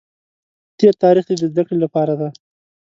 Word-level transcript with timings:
تېر 0.77 0.93
تاریخ 1.03 1.23
دې 1.29 1.35
د 1.39 1.43
زده 1.51 1.63
کړې 1.67 1.77
لپاره 1.83 2.13
دی. 2.19 2.29